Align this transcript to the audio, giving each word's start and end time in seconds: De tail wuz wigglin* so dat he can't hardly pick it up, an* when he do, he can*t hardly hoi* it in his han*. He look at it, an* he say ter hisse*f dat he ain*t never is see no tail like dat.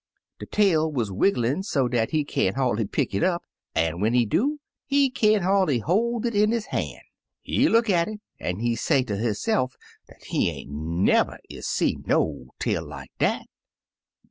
De 0.39 0.47
tail 0.47 0.91
wuz 0.91 1.11
wigglin* 1.11 1.61
so 1.63 1.87
dat 1.87 2.09
he 2.09 2.23
can't 2.25 2.55
hardly 2.55 2.85
pick 2.85 3.13
it 3.13 3.23
up, 3.23 3.43
an* 3.75 3.99
when 4.01 4.15
he 4.15 4.25
do, 4.25 4.57
he 4.87 5.11
can*t 5.11 5.43
hardly 5.45 5.77
hoi* 5.77 6.19
it 6.25 6.33
in 6.33 6.49
his 6.51 6.65
han*. 6.65 7.01
He 7.43 7.69
look 7.69 7.87
at 7.87 8.07
it, 8.07 8.19
an* 8.39 8.61
he 8.61 8.75
say 8.75 9.03
ter 9.03 9.17
hisse*f 9.17 9.75
dat 10.07 10.23
he 10.23 10.49
ain*t 10.49 10.71
never 10.73 11.37
is 11.51 11.67
see 11.67 11.97
no 12.07 12.47
tail 12.57 12.83
like 12.83 13.11
dat. 13.19 13.45